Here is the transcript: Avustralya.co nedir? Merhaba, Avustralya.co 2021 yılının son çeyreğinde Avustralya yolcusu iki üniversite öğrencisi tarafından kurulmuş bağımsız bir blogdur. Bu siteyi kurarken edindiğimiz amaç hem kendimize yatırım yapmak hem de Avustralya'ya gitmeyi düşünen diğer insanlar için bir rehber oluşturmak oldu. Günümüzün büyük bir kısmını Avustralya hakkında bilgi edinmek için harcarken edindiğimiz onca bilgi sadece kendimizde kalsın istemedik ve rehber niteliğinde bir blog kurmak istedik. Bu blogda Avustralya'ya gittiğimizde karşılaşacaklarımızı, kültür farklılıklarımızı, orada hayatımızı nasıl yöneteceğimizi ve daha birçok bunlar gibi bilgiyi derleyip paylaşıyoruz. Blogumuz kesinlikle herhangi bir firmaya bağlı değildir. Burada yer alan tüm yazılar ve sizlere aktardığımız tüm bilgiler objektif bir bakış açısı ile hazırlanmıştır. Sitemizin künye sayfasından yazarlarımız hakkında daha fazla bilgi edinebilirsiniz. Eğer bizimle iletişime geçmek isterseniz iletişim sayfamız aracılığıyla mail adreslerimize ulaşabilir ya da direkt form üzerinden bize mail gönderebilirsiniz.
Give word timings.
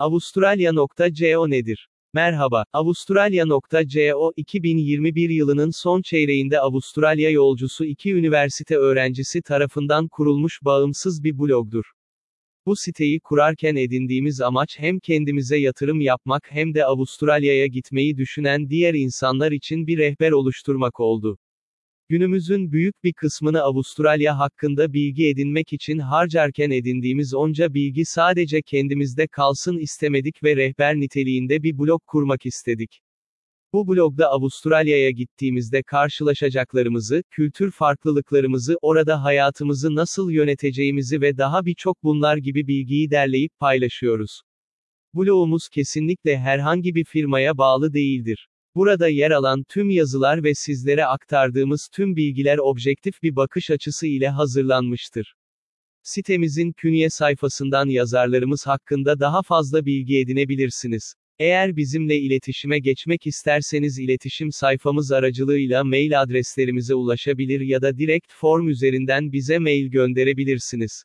Avustralya.co 0.00 1.50
nedir? 1.50 1.88
Merhaba, 2.14 2.64
Avustralya.co 2.72 4.32
2021 4.36 5.30
yılının 5.30 5.70
son 5.70 6.02
çeyreğinde 6.02 6.60
Avustralya 6.60 7.30
yolcusu 7.30 7.84
iki 7.84 8.14
üniversite 8.14 8.76
öğrencisi 8.76 9.42
tarafından 9.42 10.08
kurulmuş 10.08 10.60
bağımsız 10.62 11.24
bir 11.24 11.38
blogdur. 11.38 11.84
Bu 12.66 12.76
siteyi 12.76 13.20
kurarken 13.20 13.76
edindiğimiz 13.76 14.40
amaç 14.40 14.78
hem 14.78 14.98
kendimize 14.98 15.56
yatırım 15.56 16.00
yapmak 16.00 16.42
hem 16.50 16.74
de 16.74 16.84
Avustralya'ya 16.84 17.66
gitmeyi 17.66 18.16
düşünen 18.16 18.70
diğer 18.70 18.94
insanlar 18.94 19.52
için 19.52 19.86
bir 19.86 19.98
rehber 19.98 20.30
oluşturmak 20.30 21.00
oldu. 21.00 21.38
Günümüzün 22.10 22.72
büyük 22.72 23.04
bir 23.04 23.12
kısmını 23.12 23.62
Avustralya 23.62 24.38
hakkında 24.38 24.92
bilgi 24.92 25.28
edinmek 25.28 25.72
için 25.72 25.98
harcarken 25.98 26.70
edindiğimiz 26.70 27.34
onca 27.34 27.74
bilgi 27.74 28.04
sadece 28.04 28.62
kendimizde 28.62 29.26
kalsın 29.26 29.78
istemedik 29.78 30.42
ve 30.44 30.56
rehber 30.56 30.96
niteliğinde 30.96 31.62
bir 31.62 31.78
blog 31.78 32.00
kurmak 32.06 32.46
istedik. 32.46 33.00
Bu 33.72 33.88
blogda 33.88 34.28
Avustralya'ya 34.28 35.10
gittiğimizde 35.10 35.82
karşılaşacaklarımızı, 35.82 37.22
kültür 37.30 37.70
farklılıklarımızı, 37.70 38.76
orada 38.82 39.24
hayatımızı 39.24 39.94
nasıl 39.94 40.30
yöneteceğimizi 40.30 41.20
ve 41.20 41.38
daha 41.38 41.66
birçok 41.66 42.02
bunlar 42.02 42.36
gibi 42.36 42.66
bilgiyi 42.66 43.10
derleyip 43.10 43.58
paylaşıyoruz. 43.58 44.42
Blogumuz 45.14 45.68
kesinlikle 45.68 46.38
herhangi 46.38 46.94
bir 46.94 47.04
firmaya 47.04 47.58
bağlı 47.58 47.92
değildir. 47.92 48.48
Burada 48.74 49.08
yer 49.08 49.30
alan 49.30 49.64
tüm 49.68 49.90
yazılar 49.90 50.44
ve 50.44 50.54
sizlere 50.54 51.04
aktardığımız 51.04 51.88
tüm 51.92 52.16
bilgiler 52.16 52.58
objektif 52.58 53.22
bir 53.22 53.36
bakış 53.36 53.70
açısı 53.70 54.06
ile 54.06 54.28
hazırlanmıştır. 54.28 55.34
Sitemizin 56.02 56.72
künye 56.72 57.10
sayfasından 57.10 57.88
yazarlarımız 57.88 58.66
hakkında 58.66 59.20
daha 59.20 59.42
fazla 59.42 59.86
bilgi 59.86 60.18
edinebilirsiniz. 60.18 61.14
Eğer 61.38 61.76
bizimle 61.76 62.18
iletişime 62.18 62.78
geçmek 62.78 63.26
isterseniz 63.26 63.98
iletişim 63.98 64.52
sayfamız 64.52 65.12
aracılığıyla 65.12 65.84
mail 65.84 66.22
adreslerimize 66.22 66.94
ulaşabilir 66.94 67.60
ya 67.60 67.82
da 67.82 67.98
direkt 67.98 68.32
form 68.32 68.68
üzerinden 68.68 69.32
bize 69.32 69.58
mail 69.58 69.86
gönderebilirsiniz. 69.86 71.04